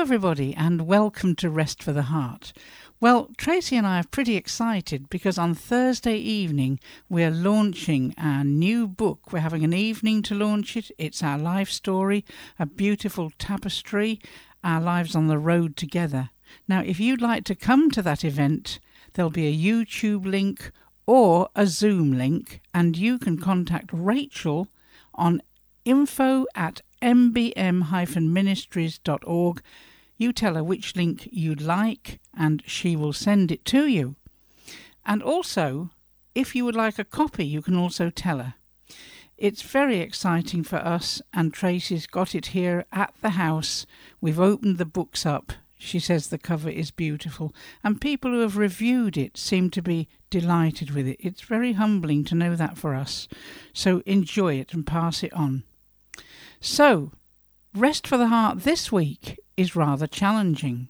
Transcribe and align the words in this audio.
everybody, 0.00 0.54
and 0.54 0.86
welcome 0.86 1.36
to 1.36 1.50
Rest 1.50 1.82
for 1.82 1.92
the 1.92 2.04
Heart. 2.04 2.54
Well, 3.00 3.28
Tracy 3.36 3.76
and 3.76 3.86
I 3.86 4.00
are 4.00 4.06
pretty 4.10 4.34
excited 4.34 5.10
because 5.10 5.36
on 5.36 5.54
Thursday 5.54 6.16
evening 6.16 6.80
we're 7.10 7.30
launching 7.30 8.14
our 8.16 8.42
new 8.42 8.88
book. 8.88 9.30
We're 9.30 9.40
having 9.40 9.62
an 9.62 9.74
evening 9.74 10.22
to 10.22 10.34
launch 10.34 10.74
it. 10.74 10.90
It's 10.96 11.22
our 11.22 11.36
life 11.36 11.68
story, 11.68 12.24
a 12.58 12.64
beautiful 12.64 13.30
tapestry, 13.38 14.18
our 14.64 14.80
lives 14.80 15.14
on 15.14 15.28
the 15.28 15.36
road 15.36 15.76
together. 15.76 16.30
Now, 16.66 16.80
if 16.80 16.98
you'd 16.98 17.20
like 17.20 17.44
to 17.44 17.54
come 17.54 17.90
to 17.90 18.00
that 18.00 18.24
event, 18.24 18.80
there'll 19.12 19.30
be 19.30 19.48
a 19.48 19.54
YouTube 19.54 20.24
link 20.24 20.72
or 21.04 21.50
a 21.54 21.66
Zoom 21.66 22.16
link, 22.16 22.62
and 22.72 22.96
you 22.96 23.18
can 23.18 23.36
contact 23.36 23.90
Rachel 23.92 24.68
on 25.14 25.42
info 25.84 26.46
at 26.54 26.80
mbm-ministries.org 27.02 29.62
you 30.20 30.32
tell 30.32 30.54
her 30.54 30.62
which 30.62 30.94
link 30.96 31.28
you'd 31.32 31.62
like, 31.62 32.20
and 32.36 32.62
she 32.66 32.94
will 32.94 33.14
send 33.14 33.50
it 33.50 33.64
to 33.64 33.86
you. 33.86 34.16
And 35.06 35.22
also, 35.22 35.90
if 36.34 36.54
you 36.54 36.64
would 36.66 36.76
like 36.76 36.98
a 36.98 37.04
copy, 37.04 37.46
you 37.46 37.62
can 37.62 37.74
also 37.74 38.10
tell 38.10 38.38
her. 38.38 38.54
It's 39.38 39.62
very 39.62 39.98
exciting 40.00 40.62
for 40.62 40.76
us, 40.76 41.22
and 41.32 41.54
Tracy's 41.54 42.06
got 42.06 42.34
it 42.34 42.46
here 42.48 42.84
at 42.92 43.14
the 43.22 43.30
house. 43.30 43.86
We've 44.20 44.38
opened 44.38 44.76
the 44.76 44.84
books 44.84 45.24
up. 45.24 45.54
She 45.78 45.98
says 45.98 46.28
the 46.28 46.36
cover 46.36 46.68
is 46.68 46.90
beautiful, 46.90 47.54
and 47.82 47.98
people 47.98 48.32
who 48.32 48.40
have 48.40 48.58
reviewed 48.58 49.16
it 49.16 49.38
seem 49.38 49.70
to 49.70 49.80
be 49.80 50.06
delighted 50.28 50.90
with 50.90 51.08
it. 51.08 51.16
It's 51.18 51.40
very 51.40 51.72
humbling 51.72 52.24
to 52.24 52.34
know 52.34 52.54
that 52.54 52.76
for 52.76 52.94
us. 52.94 53.26
So 53.72 54.02
enjoy 54.04 54.56
it 54.56 54.74
and 54.74 54.86
pass 54.86 55.22
it 55.22 55.32
on. 55.32 55.62
So, 56.60 57.12
Rest 57.74 58.06
for 58.06 58.18
the 58.18 58.26
Heart 58.26 58.64
this 58.64 58.92
week 58.92 59.38
is 59.60 59.76
rather 59.76 60.06
challenging. 60.06 60.88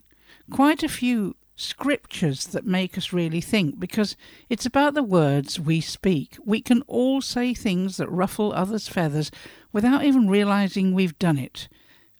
Quite 0.49 0.81
a 0.81 0.87
few 0.87 1.35
scriptures 1.57 2.45
that 2.47 2.65
make 2.65 2.97
us 2.97 3.11
really 3.11 3.41
think 3.41 3.77
because 3.77 4.15
it's 4.47 4.65
about 4.65 4.93
the 4.93 5.03
words 5.03 5.59
we 5.59 5.81
speak. 5.81 6.37
We 6.45 6.61
can 6.61 6.81
all 6.87 7.19
say 7.21 7.53
things 7.53 7.97
that 7.97 8.09
ruffle 8.09 8.53
others' 8.53 8.87
feathers 8.87 9.29
without 9.73 10.05
even 10.05 10.29
realizing 10.29 10.93
we've 10.93 11.19
done 11.19 11.37
it. 11.37 11.67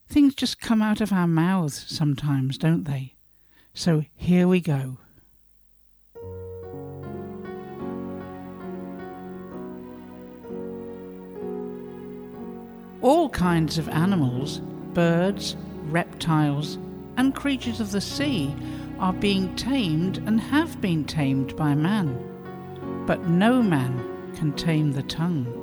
Things 0.10 0.36
just 0.36 0.60
come 0.60 0.82
out 0.82 1.00
of 1.00 1.14
our 1.14 1.26
mouths 1.26 1.86
sometimes, 1.88 2.58
don't 2.58 2.84
they? 2.84 3.16
So 3.74 4.04
here 4.14 4.46
we 4.46 4.60
go. 4.60 4.98
All 13.02 13.30
kinds 13.30 13.78
of 13.78 13.88
animals, 13.88 14.60
birds, 14.94 15.56
reptiles, 15.92 16.78
and 17.18 17.36
creatures 17.36 17.80
of 17.80 17.92
the 17.92 18.02
sea 18.02 18.56
are 19.00 19.14
being 19.14 19.56
tamed 19.56 20.18
and 20.20 20.40
have 20.40 20.80
been 20.80 21.04
tamed 21.06 21.56
by 21.56 21.76
man. 21.76 22.18
But 23.06 23.28
no 23.28 23.62
man 23.62 24.34
can 24.36 24.54
tame 24.54 24.94
the 24.94 25.04
tongue. 25.04 25.58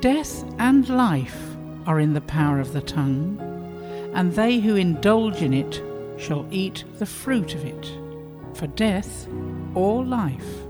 Death 0.00 0.44
and 0.58 0.88
life 0.88 1.56
are 1.86 2.00
in 2.00 2.12
the 2.12 2.20
power 2.20 2.60
of 2.60 2.72
the 2.72 2.82
tongue, 2.82 3.38
and 4.14 4.32
they 4.34 4.60
who 4.60 4.76
indulge 4.76 5.40
in 5.40 5.54
it 5.54 5.82
shall 6.18 6.46
eat 6.50 6.84
the 6.98 7.06
fruit 7.06 7.54
of 7.54 7.64
it. 7.64 7.90
For 8.54 8.66
death 8.66 9.26
or 9.74 10.04
life 10.04 10.64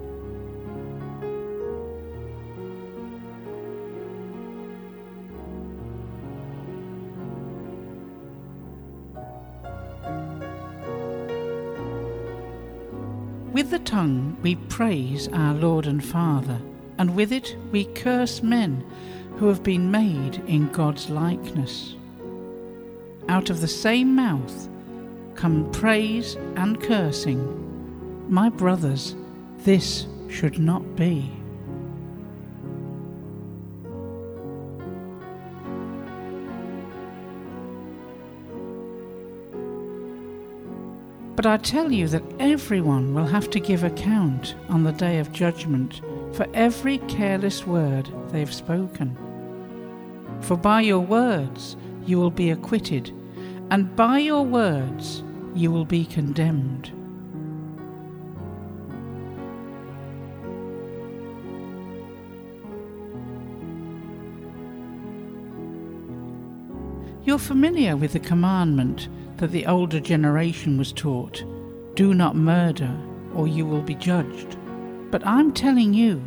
With 13.55 13.70
the 13.70 13.79
tongue 13.79 14.37
we 14.42 14.57
praise 14.57 15.29
our 15.29 15.55
Lord 15.55 15.87
and 15.87 16.05
Father, 16.05 16.61
and 16.98 17.15
with 17.15 17.31
it 17.31 17.57
we 17.70 17.85
curse 17.85 18.42
men 18.42 18.85
who 19.37 19.47
have 19.47 19.63
been 19.63 19.92
made 19.92 20.42
in 20.48 20.73
God's 20.73 21.09
likeness. 21.09 21.95
Out 23.29 23.51
of 23.51 23.61
the 23.61 23.69
same 23.69 24.17
mouth 24.17 24.69
come 25.37 25.70
praise 25.70 26.35
and 26.57 26.83
cursing. 26.83 28.27
My 28.29 28.48
brothers, 28.48 29.15
this 29.59 30.09
should 30.29 30.59
not 30.59 30.97
be. 30.97 31.31
But 41.36 41.46
I 41.46 41.56
tell 41.56 41.90
you 41.90 42.06
that 42.08 42.22
everyone 42.39 43.12
will 43.12 43.27
have 43.27 43.50
to 43.50 43.61
give 43.61 43.83
account 43.83 44.55
on 44.68 44.84
the 44.84 44.92
day 44.92 45.18
of 45.18 45.33
judgment 45.33 46.00
for 46.33 46.46
every 46.55 46.98
careless 46.98 47.67
word 47.67 48.08
they 48.30 48.40
have 48.40 48.55
spoken. 48.55 49.17
For 50.40 50.56
by 50.56 50.83
your 50.83 51.00
words 51.00 51.77
you 52.06 52.18
will 52.18 52.30
be 52.30 52.50
acquitted, 52.50 53.12
and 53.70 53.94
by 53.96 54.18
your 54.18 54.44
words 54.44 55.23
you 55.55 55.70
will 55.70 55.84
be 55.84 56.05
condemned. 56.05 56.92
You're 67.24 67.39
familiar 67.39 67.96
with 67.96 68.12
the 68.12 68.20
commandment 68.20 69.08
that 69.39 69.50
the 69.50 69.67
older 69.67 70.00
generation 70.00 70.78
was 70.78 70.92
taught 70.92 71.45
do 71.95 72.12
not 72.12 72.34
murder, 72.34 72.90
or 73.34 73.46
you 73.46 73.64
will 73.64 73.83
be 73.83 73.95
judged. 73.95 74.56
But 75.11 75.24
I'm 75.27 75.52
telling 75.52 75.95
you, 75.95 76.22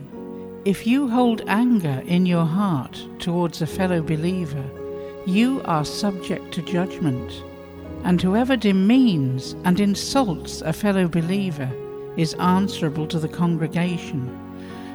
if 0.64 0.88
you 0.88 1.08
hold 1.10 1.42
anger 1.48 2.02
in 2.06 2.26
your 2.26 2.46
heart 2.46 3.06
towards 3.20 3.62
a 3.62 3.68
fellow 3.68 4.02
believer, 4.02 4.64
you 5.26 5.62
are 5.66 5.84
subject 5.84 6.54
to 6.54 6.62
judgment. 6.62 7.44
And 8.04 8.22
whoever 8.22 8.56
demeans 8.56 9.56
and 9.66 9.80
insults 9.80 10.62
a 10.62 10.72
fellow 10.72 11.08
believer 11.08 11.70
is 12.16 12.34
answerable 12.36 13.08
to 13.08 13.20
the 13.20 13.28
congregation. 13.28 14.30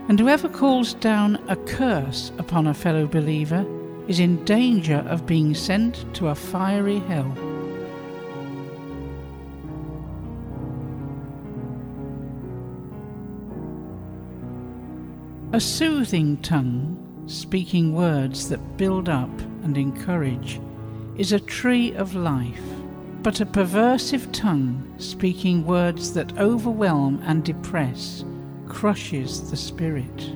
And 0.09 0.19
whoever 0.19 0.49
calls 0.49 0.95
down 0.95 1.37
a 1.49 1.57
curse 1.57 2.33
upon 2.39 2.67
a 2.67 2.75
fellow 2.75 3.07
believer 3.07 3.67
is 4.09 4.21
in 4.21 4.45
danger 4.45 5.05
of 5.07 5.27
being 5.27 5.55
sent 5.55 6.13
to 6.15 6.29
a 6.29 6.35
fiery 6.35 6.99
hell. 7.01 7.37
A 15.55 15.61
soothing 15.61 16.39
tongue, 16.39 16.97
speaking 17.27 17.95
words 17.95 18.49
that 18.49 18.79
build 18.79 19.11
up 19.11 19.29
and 19.63 19.77
encourage, 19.77 20.59
is 21.19 21.33
a 21.33 21.41
tree 21.41 21.93
of 21.93 22.15
life, 22.15 22.63
but 23.23 23.43
a 23.43 23.45
perversive 23.45 24.33
tongue, 24.33 24.95
speaking 24.97 25.67
words 25.67 26.15
that 26.15 26.39
overwhelm 26.39 27.21
and 27.27 27.45
depress, 27.45 28.25
crushes 28.67 29.51
the 29.51 29.57
spirit. 29.59 30.31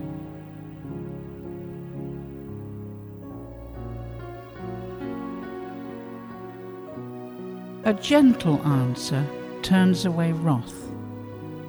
A 7.84 7.94
gentle 7.94 8.60
answer 8.66 9.26
turns 9.62 10.04
away 10.04 10.32
wrath, 10.32 10.92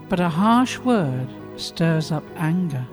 but 0.10 0.20
a 0.20 0.28
harsh 0.28 0.78
word 0.80 1.30
stirs 1.56 2.12
up 2.12 2.26
anger. 2.36 2.86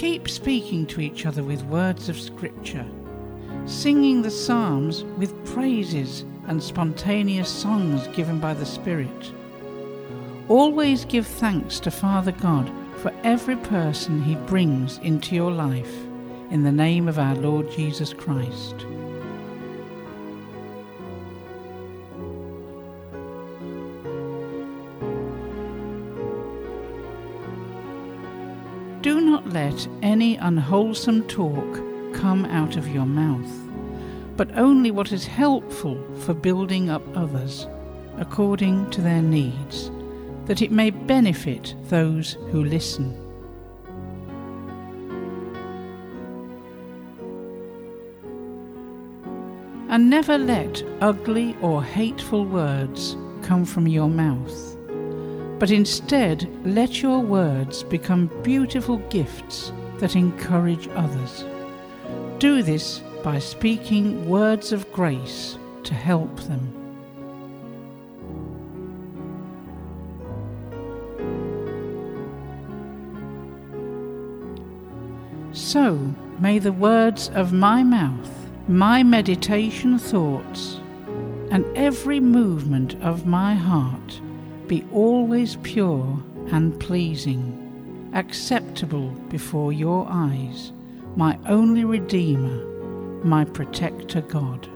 Keep 0.00 0.30
speaking 0.30 0.86
to 0.86 1.02
each 1.02 1.26
other 1.26 1.44
with 1.44 1.62
words 1.64 2.08
of 2.08 2.18
Scripture, 2.18 2.86
singing 3.66 4.22
the 4.22 4.30
Psalms 4.30 5.04
with 5.18 5.44
praises 5.52 6.24
and 6.46 6.62
spontaneous 6.62 7.50
songs 7.50 8.06
given 8.16 8.40
by 8.40 8.54
the 8.54 8.64
Spirit. 8.64 9.30
Always 10.48 11.04
give 11.04 11.26
thanks 11.26 11.78
to 11.80 11.90
Father 11.90 12.32
God 12.32 12.72
for 13.02 13.12
every 13.24 13.56
person 13.56 14.22
He 14.22 14.36
brings 14.36 14.96
into 15.00 15.34
your 15.34 15.52
life, 15.52 15.94
in 16.48 16.62
the 16.62 16.72
name 16.72 17.06
of 17.06 17.18
our 17.18 17.34
Lord 17.34 17.70
Jesus 17.70 18.14
Christ. 18.14 18.86
Let 29.50 29.88
any 30.02 30.36
unwholesome 30.36 31.26
talk 31.28 32.14
come 32.14 32.44
out 32.46 32.76
of 32.76 32.88
your 32.88 33.06
mouth, 33.06 33.50
but 34.36 34.56
only 34.56 34.90
what 34.90 35.12
is 35.12 35.26
helpful 35.26 36.02
for 36.20 36.34
building 36.34 36.88
up 36.88 37.02
others, 37.16 37.66
according 38.16 38.88
to 38.90 39.00
their 39.00 39.22
needs, 39.22 39.90
that 40.46 40.62
it 40.62 40.70
may 40.70 40.90
benefit 40.90 41.74
those 41.88 42.32
who 42.50 42.64
listen. 42.64 43.16
And 49.88 50.08
never 50.08 50.38
let 50.38 50.84
ugly 51.00 51.56
or 51.60 51.82
hateful 51.82 52.44
words 52.44 53.16
come 53.42 53.64
from 53.64 53.88
your 53.88 54.08
mouth, 54.08 54.76
but 55.60 55.70
instead 55.70 56.48
let 56.66 57.02
your 57.02 57.20
words 57.20 57.82
become 57.82 58.30
beautiful 58.42 58.96
gifts 59.10 59.72
that 59.98 60.16
encourage 60.16 60.88
others. 60.94 61.44
Do 62.38 62.62
this 62.62 63.00
by 63.22 63.38
speaking 63.38 64.26
words 64.26 64.72
of 64.72 64.90
grace 64.90 65.58
to 65.84 65.92
help 65.92 66.34
them. 66.40 66.76
So 75.52 76.14
may 76.38 76.58
the 76.58 76.72
words 76.72 77.28
of 77.34 77.52
my 77.52 77.82
mouth 77.82 78.30
my 78.66 79.02
meditation 79.02 79.98
thoughts 79.98 80.78
and 81.50 81.66
every 81.76 82.20
movement 82.20 82.94
of 83.02 83.26
my 83.26 83.54
heart 83.54 84.20
be 84.70 84.84
always 84.92 85.56
pure 85.64 86.22
and 86.52 86.78
pleasing, 86.78 88.08
acceptable 88.14 89.08
before 89.28 89.72
your 89.72 90.06
eyes, 90.08 90.70
my 91.16 91.36
only 91.48 91.84
Redeemer, 91.84 92.64
my 93.24 93.44
Protector 93.44 94.20
God. 94.20 94.68